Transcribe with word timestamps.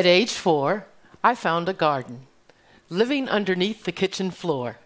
At 0.00 0.06
age 0.06 0.32
four, 0.32 0.86
I 1.22 1.34
found 1.34 1.68
a 1.68 1.74
garden 1.74 2.26
living 2.88 3.28
underneath 3.28 3.84
the 3.84 3.92
kitchen 3.92 4.30
floor. 4.30 4.78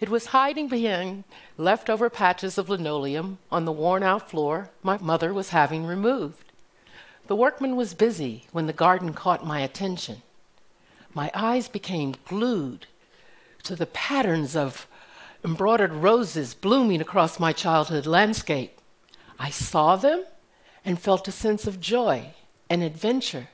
It 0.00 0.08
was 0.08 0.34
hiding 0.34 0.66
behind 0.66 1.22
leftover 1.56 2.10
patches 2.10 2.58
of 2.58 2.68
linoleum 2.68 3.38
on 3.52 3.64
the 3.64 3.70
worn 3.70 4.02
out 4.02 4.28
floor 4.28 4.70
my 4.82 4.98
mother 4.98 5.32
was 5.32 5.50
having 5.50 5.86
removed. 5.86 6.50
The 7.28 7.36
workman 7.36 7.76
was 7.76 7.94
busy 7.94 8.46
when 8.50 8.66
the 8.66 8.72
garden 8.72 9.14
caught 9.14 9.46
my 9.46 9.60
attention. 9.60 10.22
My 11.14 11.30
eyes 11.32 11.68
became 11.68 12.16
glued 12.26 12.88
to 13.62 13.76
the 13.76 13.86
patterns 13.86 14.56
of 14.56 14.88
embroidered 15.44 15.92
roses 15.92 16.54
blooming 16.54 17.00
across 17.00 17.38
my 17.38 17.52
childhood 17.52 18.04
landscape. 18.04 18.80
I 19.38 19.50
saw 19.50 19.94
them 19.94 20.24
and 20.84 20.98
felt 20.98 21.28
a 21.28 21.30
sense 21.30 21.68
of 21.68 21.78
joy 21.78 22.34
and 22.68 22.82
adventure. 22.82 23.50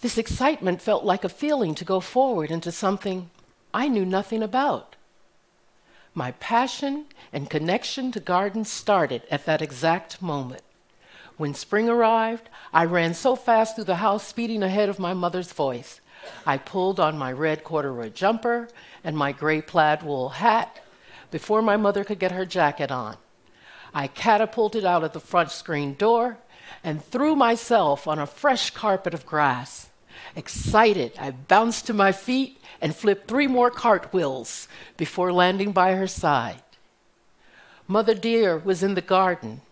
This 0.00 0.16
excitement 0.16 0.80
felt 0.80 1.04
like 1.04 1.24
a 1.24 1.28
feeling 1.28 1.74
to 1.74 1.84
go 1.84 2.00
forward 2.00 2.50
into 2.50 2.72
something 2.72 3.28
I 3.74 3.86
knew 3.88 4.06
nothing 4.06 4.42
about. 4.42 4.96
My 6.14 6.32
passion 6.32 7.04
and 7.32 7.50
connection 7.50 8.10
to 8.12 8.20
gardens 8.20 8.70
started 8.70 9.22
at 9.30 9.44
that 9.44 9.60
exact 9.60 10.22
moment. 10.22 10.62
When 11.36 11.54
spring 11.54 11.88
arrived, 11.88 12.48
I 12.72 12.84
ran 12.86 13.12
so 13.14 13.36
fast 13.36 13.76
through 13.76 13.84
the 13.84 13.96
house, 13.96 14.26
speeding 14.26 14.62
ahead 14.62 14.88
of 14.88 14.98
my 14.98 15.12
mother's 15.12 15.52
voice. 15.52 16.00
I 16.46 16.56
pulled 16.56 16.98
on 16.98 17.18
my 17.18 17.30
red 17.32 17.62
corduroy 17.62 18.10
jumper 18.10 18.68
and 19.04 19.16
my 19.16 19.32
gray 19.32 19.60
plaid 19.60 20.02
wool 20.02 20.30
hat 20.30 20.82
before 21.30 21.62
my 21.62 21.76
mother 21.76 22.04
could 22.04 22.18
get 22.18 22.32
her 22.32 22.46
jacket 22.46 22.90
on. 22.90 23.16
I 23.92 24.06
catapulted 24.06 24.84
out 24.84 25.04
of 25.04 25.12
the 25.12 25.20
front 25.20 25.50
screen 25.50 25.94
door 25.94 26.38
and 26.82 27.04
threw 27.04 27.36
myself 27.36 28.08
on 28.08 28.18
a 28.18 28.26
fresh 28.26 28.70
carpet 28.70 29.12
of 29.12 29.26
grass. 29.26 29.89
Excited, 30.36 31.12
I 31.18 31.32
bounced 31.32 31.86
to 31.86 31.94
my 31.94 32.12
feet 32.12 32.60
and 32.80 32.94
flipped 32.94 33.28
three 33.28 33.46
more 33.46 33.70
cartwheels 33.70 34.68
before 34.96 35.32
landing 35.32 35.72
by 35.72 35.94
her 35.94 36.06
side. 36.06 36.62
Mother 37.86 38.14
Dear 38.14 38.58
was 38.58 38.82
in 38.82 38.94
the 38.94 39.00
garden, 39.00 39.62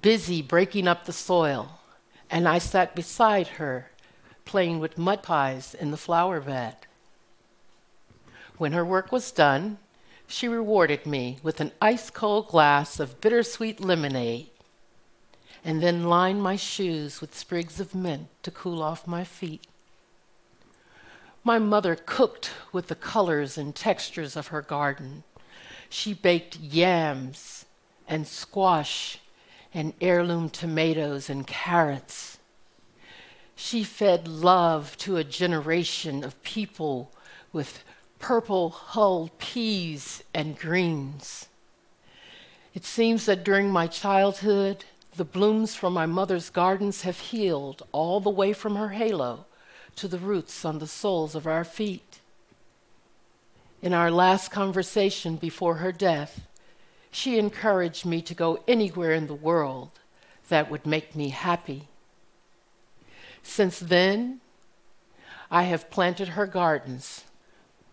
busy 0.00 0.40
breaking 0.40 0.88
up 0.88 1.04
the 1.04 1.12
soil, 1.12 1.80
and 2.30 2.48
I 2.48 2.58
sat 2.58 2.94
beside 2.94 3.48
her, 3.58 3.90
playing 4.44 4.80
with 4.80 4.96
mud 4.96 5.22
pies 5.22 5.74
in 5.74 5.90
the 5.90 5.96
flower 5.96 6.40
bed. 6.40 6.76
When 8.58 8.72
her 8.72 8.84
work 8.84 9.12
was 9.12 9.32
done, 9.32 9.78
she 10.26 10.48
rewarded 10.48 11.06
me 11.06 11.38
with 11.42 11.60
an 11.60 11.72
ice 11.80 12.10
cold 12.10 12.48
glass 12.48 12.98
of 12.98 13.20
bittersweet 13.20 13.80
lemonade 13.80 14.50
and 15.64 15.82
then 15.82 16.04
lined 16.04 16.42
my 16.42 16.56
shoes 16.56 17.20
with 17.20 17.34
sprigs 17.34 17.80
of 17.80 17.94
mint 17.94 18.28
to 18.42 18.50
cool 18.50 18.82
off 18.82 19.06
my 19.06 19.24
feet. 19.24 19.66
My 21.44 21.58
mother 21.58 21.94
cooked 21.94 22.50
with 22.72 22.88
the 22.88 22.94
colors 22.94 23.56
and 23.56 23.74
textures 23.74 24.36
of 24.36 24.48
her 24.48 24.62
garden. 24.62 25.22
She 25.88 26.12
baked 26.12 26.58
yams 26.58 27.66
and 28.08 28.26
squash 28.26 29.18
and 29.72 29.92
heirloom 30.00 30.50
tomatoes 30.50 31.30
and 31.30 31.46
carrots. 31.46 32.38
She 33.54 33.84
fed 33.84 34.26
love 34.26 34.96
to 34.98 35.16
a 35.16 35.24
generation 35.24 36.24
of 36.24 36.42
people 36.42 37.12
with 37.52 37.84
purple 38.18 38.70
hulled 38.70 39.38
peas 39.38 40.22
and 40.34 40.58
greens. 40.58 41.48
It 42.74 42.84
seems 42.84 43.26
that 43.26 43.44
during 43.44 43.70
my 43.70 43.86
childhood, 43.86 44.84
the 45.16 45.24
blooms 45.24 45.74
from 45.74 45.92
my 45.92 46.06
mother's 46.06 46.50
gardens 46.50 47.02
have 47.02 47.18
healed 47.18 47.82
all 47.92 48.20
the 48.20 48.30
way 48.30 48.52
from 48.52 48.76
her 48.76 48.90
halo 48.90 49.46
to 49.96 50.08
the 50.08 50.18
roots 50.18 50.64
on 50.64 50.78
the 50.78 50.86
soles 50.86 51.34
of 51.34 51.46
our 51.46 51.64
feet. 51.64 52.20
In 53.82 53.92
our 53.92 54.10
last 54.10 54.50
conversation 54.50 55.36
before 55.36 55.76
her 55.76 55.92
death, 55.92 56.46
she 57.10 57.38
encouraged 57.38 58.04
me 58.04 58.20
to 58.22 58.34
go 58.34 58.62
anywhere 58.68 59.12
in 59.12 59.26
the 59.26 59.34
world 59.34 59.90
that 60.48 60.70
would 60.70 60.86
make 60.86 61.16
me 61.16 61.30
happy. 61.30 61.88
Since 63.42 63.78
then, 63.78 64.40
I 65.50 65.62
have 65.64 65.90
planted 65.90 66.28
her 66.28 66.46
gardens 66.46 67.24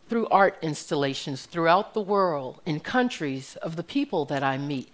through 0.09 0.27
art 0.27 0.57
installations 0.61 1.45
throughout 1.45 1.93
the 1.93 2.01
world 2.01 2.61
in 2.65 2.79
countries 2.79 3.55
of 3.57 3.75
the 3.75 3.83
people 3.83 4.25
that 4.25 4.43
I 4.43 4.57
meet. 4.57 4.91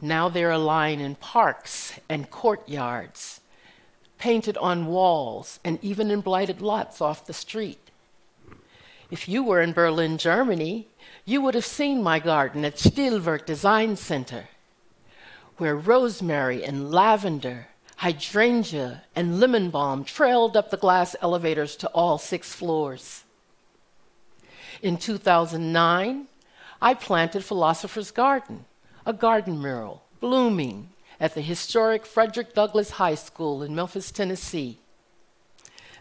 Now 0.00 0.28
they're 0.28 0.50
aligned 0.50 1.00
in 1.00 1.16
parks 1.16 1.98
and 2.08 2.30
courtyards, 2.30 3.40
painted 4.18 4.56
on 4.58 4.86
walls, 4.86 5.58
and 5.64 5.78
even 5.82 6.10
in 6.10 6.20
blighted 6.20 6.60
lots 6.60 7.00
off 7.00 7.26
the 7.26 7.32
street. 7.32 7.90
If 9.10 9.28
you 9.28 9.42
were 9.42 9.60
in 9.60 9.72
Berlin, 9.72 10.18
Germany, 10.18 10.86
you 11.24 11.40
would 11.40 11.54
have 11.54 11.64
seen 11.64 12.02
my 12.02 12.18
garden 12.18 12.64
at 12.64 12.76
Stilwerk 12.76 13.46
Design 13.46 13.96
Center, 13.96 14.48
where 15.56 15.74
rosemary 15.76 16.62
and 16.64 16.92
lavender, 16.92 17.68
hydrangea, 17.96 19.02
and 19.16 19.40
lemon 19.40 19.70
balm 19.70 20.04
trailed 20.04 20.56
up 20.56 20.70
the 20.70 20.76
glass 20.76 21.16
elevators 21.20 21.74
to 21.76 21.88
all 21.88 22.18
six 22.18 22.54
floors. 22.54 23.24
In 24.82 24.96
2009, 24.96 26.26
I 26.80 26.94
planted 26.94 27.44
Philosopher's 27.44 28.12
Garden, 28.12 28.64
a 29.08 29.12
garden 29.14 29.62
mural 29.62 30.02
blooming 30.20 30.90
at 31.18 31.32
the 31.32 31.40
historic 31.40 32.04
Frederick 32.04 32.52
Douglass 32.52 32.90
High 32.90 33.14
School 33.14 33.62
in 33.62 33.74
Memphis, 33.74 34.10
Tennessee. 34.10 34.80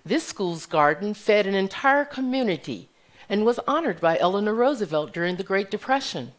This 0.06 0.26
school's 0.26 0.66
garden 0.66 1.14
fed 1.14 1.48
an 1.48 1.56
entire 1.56 2.04
community 2.04 2.90
and 3.30 3.46
was 3.46 3.62
honored 3.66 4.02
by 4.02 4.20
Eleanor 4.20 4.54
Roosevelt 4.54 5.14
during 5.14 5.38
the 5.38 5.44
Great 5.46 5.72
Depression. 5.72 6.34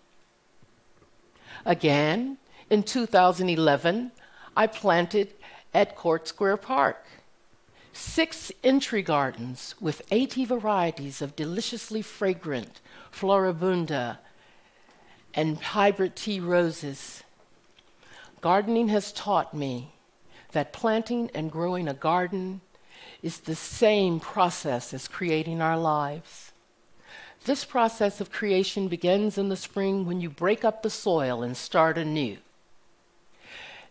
Again, 1.65 2.37
in 2.69 2.83
2011, 2.83 4.13
I 4.55 4.67
planted 4.67 5.33
at 5.73 5.97
Court 5.97 6.29
Square 6.29 6.59
Park 6.59 7.03
six 7.95 8.53
entry 8.63 9.01
gardens 9.01 9.75
with 9.81 10.03
80 10.11 10.45
varieties 10.45 11.23
of 11.23 11.35
deliciously 11.35 12.03
fragrant 12.03 12.83
floribunda 13.11 14.19
and 15.39 15.57
hybrid 15.57 16.17
tea 16.17 16.41
roses. 16.41 17.23
Gardening 18.41 18.89
has 18.89 19.13
taught 19.13 19.55
me 19.55 19.93
that 20.51 20.73
planting 20.73 21.31
and 21.33 21.53
growing 21.53 21.87
a 21.87 21.95
garden 21.95 22.61
is 23.23 23.39
the 23.39 23.55
same 23.55 24.19
process 24.19 24.93
as 24.93 25.07
creating 25.07 25.63
our 25.63 25.79
lives. 25.79 26.51
This 27.45 27.65
process 27.65 28.21
of 28.21 28.33
creation 28.33 28.89
begins 28.89 29.39
in 29.39 29.49
the 29.49 29.55
spring 29.55 30.07
when 30.07 30.21
you 30.21 30.29
break 30.29 30.65
up 30.65 30.83
the 30.83 30.91
soil 30.91 31.45
and 31.45 31.57
start 31.57 31.97
anew. 31.97 32.39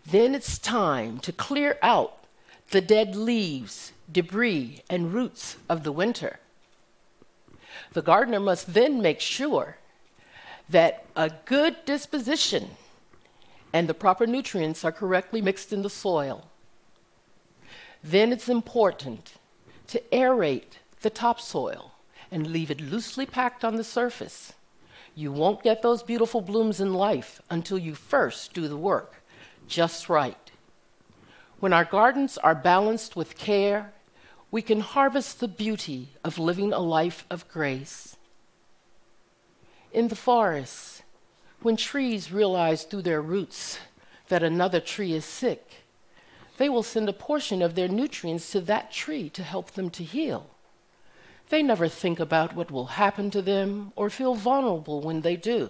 Then 0.05 0.35
it's 0.35 0.59
time 0.59 1.17
to 1.19 1.31
clear 1.31 1.77
out 1.81 2.25
the 2.71 2.81
dead 2.81 3.15
leaves, 3.15 3.93
debris, 4.11 4.81
and 4.89 5.13
roots 5.13 5.55
of 5.69 5.85
the 5.85 5.93
winter. 5.93 6.41
The 7.93 8.01
gardener 8.01 8.41
must 8.41 8.73
then 8.73 9.01
make 9.01 9.21
sure 9.21 9.77
that 10.69 11.05
a 11.15 11.31
good 11.45 11.75
disposition 11.85 12.69
and 13.73 13.87
the 13.87 13.93
proper 13.93 14.25
nutrients 14.25 14.83
are 14.83 14.91
correctly 14.91 15.41
mixed 15.41 15.71
in 15.71 15.81
the 15.81 15.89
soil. 15.89 16.47
Then 18.03 18.31
it's 18.31 18.49
important 18.49 19.33
to 19.87 20.01
aerate 20.11 20.79
the 21.01 21.09
topsoil 21.09 21.91
and 22.31 22.47
leave 22.47 22.71
it 22.71 22.81
loosely 22.81 23.25
packed 23.25 23.63
on 23.63 23.75
the 23.75 23.83
surface. 23.83 24.53
You 25.15 25.31
won't 25.31 25.63
get 25.63 25.81
those 25.81 26.03
beautiful 26.03 26.41
blooms 26.41 26.79
in 26.79 26.93
life 26.93 27.41
until 27.49 27.77
you 27.77 27.95
first 27.95 28.53
do 28.53 28.67
the 28.67 28.77
work 28.77 29.23
just 29.67 30.09
right. 30.09 30.51
When 31.59 31.73
our 31.73 31.85
gardens 31.85 32.37
are 32.37 32.55
balanced 32.55 33.15
with 33.15 33.37
care, 33.37 33.93
we 34.51 34.61
can 34.61 34.79
harvest 34.81 35.39
the 35.39 35.47
beauty 35.47 36.09
of 36.23 36.37
living 36.37 36.71
a 36.71 36.79
life 36.79 37.25
of 37.29 37.47
grace. 37.47 38.16
In 39.93 40.09
the 40.09 40.15
forests, 40.15 41.03
when 41.61 41.77
trees 41.77 42.31
realize 42.31 42.83
through 42.83 43.03
their 43.03 43.21
roots 43.21 43.79
that 44.27 44.43
another 44.43 44.79
tree 44.79 45.13
is 45.13 45.25
sick, 45.25 45.85
they 46.57 46.69
will 46.69 46.83
send 46.83 47.07
a 47.07 47.13
portion 47.13 47.61
of 47.61 47.75
their 47.75 47.87
nutrients 47.87 48.51
to 48.51 48.61
that 48.61 48.91
tree 48.91 49.29
to 49.29 49.43
help 49.43 49.71
them 49.71 49.89
to 49.91 50.03
heal. 50.03 50.49
They 51.49 51.63
never 51.63 51.87
think 51.87 52.19
about 52.19 52.55
what 52.55 52.71
will 52.71 52.97
happen 52.97 53.31
to 53.31 53.41
them 53.41 53.93
or 53.95 54.09
feel 54.09 54.35
vulnerable 54.35 55.01
when 55.01 55.21
they 55.21 55.35
do. 55.35 55.69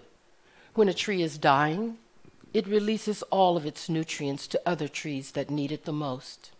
When 0.74 0.90
a 0.90 0.94
tree 0.94 1.22
is 1.22 1.38
dying, 1.38 1.98
it 2.54 2.68
releases 2.68 3.22
all 3.24 3.58
of 3.58 3.66
its 3.66 3.90
nutrients 3.90 4.48
to 4.48 4.62
other 4.66 4.88
trees 4.88 5.32
that 5.32 5.50
need 5.50 5.72
it 5.72 5.86
the 5.86 5.94
most. 5.94 6.52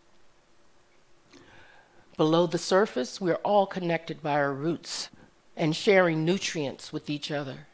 Below 2.18 2.48
the 2.48 2.58
surface, 2.58 3.22
we're 3.22 3.36
all 3.36 3.66
connected 3.66 4.22
by 4.22 4.34
our 4.34 4.54
roots 4.54 5.10
and 5.58 5.76
sharing 5.76 6.24
nutrients 6.24 6.94
with 6.94 7.10
each 7.10 7.32
other. 7.32 7.66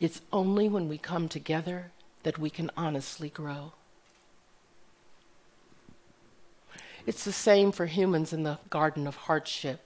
It's 0.00 0.22
only 0.32 0.66
when 0.66 0.88
we 0.88 0.96
come 0.96 1.28
together 1.28 1.92
that 2.22 2.38
we 2.38 2.48
can 2.48 2.70
honestly 2.76 3.28
grow. 3.28 3.74
It's 7.06 7.24
the 7.24 7.32
same 7.32 7.70
for 7.70 7.86
humans 7.86 8.32
in 8.32 8.42
the 8.42 8.58
garden 8.70 9.06
of 9.06 9.16
hardship. 9.16 9.82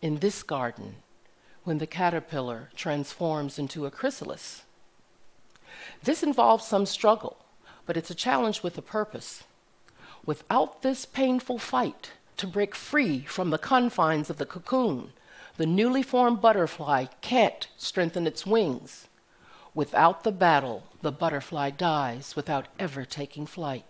In 0.00 0.18
this 0.18 0.42
garden, 0.42 0.96
when 1.64 1.78
the 1.78 1.86
caterpillar 1.86 2.70
transforms 2.76 3.58
into 3.58 3.86
a 3.86 3.90
chrysalis. 3.90 4.62
This 6.04 6.22
involves 6.22 6.64
some 6.64 6.86
struggle, 6.86 7.38
but 7.84 7.96
it's 7.96 8.10
a 8.10 8.14
challenge 8.14 8.62
with 8.62 8.78
a 8.78 8.82
purpose. 8.82 9.42
Without 10.24 10.82
this 10.82 11.04
painful 11.04 11.58
fight 11.58 12.12
to 12.36 12.46
break 12.46 12.76
free 12.76 13.20
from 13.20 13.50
the 13.50 13.58
confines 13.58 14.30
of 14.30 14.38
the 14.38 14.46
cocoon, 14.46 15.12
the 15.56 15.66
newly 15.66 16.02
formed 16.02 16.40
butterfly 16.40 17.06
can't 17.20 17.68
strengthen 17.76 18.26
its 18.26 18.46
wings. 18.46 19.08
Without 19.74 20.24
the 20.24 20.32
battle, 20.32 20.84
the 21.02 21.12
butterfly 21.12 21.70
dies 21.70 22.34
without 22.36 22.66
ever 22.78 23.04
taking 23.04 23.46
flight. 23.46 23.84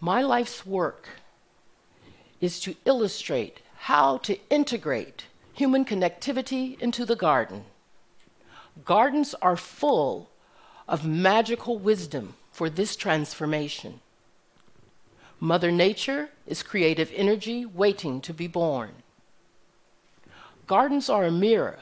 My 0.00 0.22
life's 0.22 0.66
work 0.66 1.08
is 2.40 2.60
to 2.60 2.76
illustrate 2.84 3.60
how 3.76 4.18
to 4.18 4.38
integrate 4.50 5.24
human 5.52 5.84
connectivity 5.84 6.78
into 6.80 7.04
the 7.04 7.16
garden. 7.16 7.64
Gardens 8.84 9.34
are 9.40 9.56
full 9.56 10.30
of 10.88 11.06
magical 11.06 11.78
wisdom 11.78 12.34
for 12.50 12.68
this 12.68 12.96
transformation. 12.96 14.00
Mother 15.40 15.70
Nature 15.70 16.30
is 16.46 16.62
creative 16.62 17.10
energy 17.14 17.64
waiting 17.64 18.20
to 18.20 18.34
be 18.34 18.46
born. 18.46 18.90
Gardens 20.66 21.08
are 21.08 21.24
a 21.24 21.30
mirror 21.30 21.80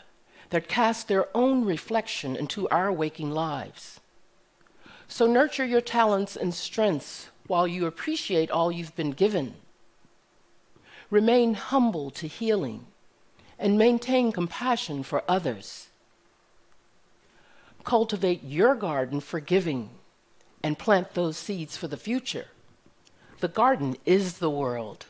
that 0.50 0.69
casts 0.69 1.05
their 1.05 1.29
own 1.37 1.64
reflection 1.64 2.37
into 2.37 2.69
our 2.69 2.93
waking 2.93 3.31
lives. 3.31 4.00
So 5.08 5.26
nurture 5.26 5.64
your 5.64 5.81
talents 5.81 6.37
and 6.37 6.55
strengths 6.55 7.29
while 7.46 7.67
you 7.67 7.87
appreciate 7.87 8.50
all 8.50 8.73
you've 8.73 8.96
been 8.96 9.11
given. 9.11 9.55
Remain 11.11 11.55
humble 11.55 12.11
to 12.12 12.26
healing 12.26 12.87
and 13.58 13.79
maintain 13.79 14.32
compassion 14.32 15.02
for 15.02 15.23
others. 15.29 15.88
Cultivate 17.84 18.43
your 18.43 18.75
garden 18.75 19.20
for 19.20 19.40
giving 19.40 19.90
and 20.62 20.79
plant 20.79 21.14
those 21.14 21.37
seeds 21.37 21.76
for 21.76 21.88
the 21.88 21.96
future. 21.96 22.46
The 23.40 23.49
garden 23.49 23.96
is 24.06 24.38
the 24.38 24.50
world 24.50 25.06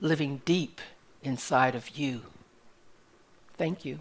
living 0.00 0.40
deep 0.44 0.80
inside 1.22 1.74
of 1.74 1.90
you. 1.90 2.22
Thank 3.62 3.84
you. 3.84 4.00